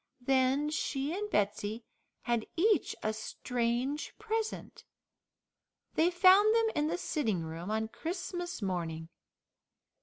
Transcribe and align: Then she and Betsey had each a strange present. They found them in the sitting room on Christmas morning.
Then 0.21 0.71
she 0.71 1.13
and 1.15 1.29
Betsey 1.29 1.83
had 2.23 2.47
each 2.55 2.95
a 3.03 3.13
strange 3.13 4.17
present. 4.17 4.83
They 5.93 6.09
found 6.09 6.55
them 6.55 6.71
in 6.75 6.87
the 6.87 6.97
sitting 6.97 7.43
room 7.43 7.69
on 7.69 7.87
Christmas 7.87 8.63
morning. 8.63 9.09